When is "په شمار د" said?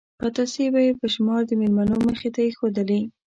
0.99-1.51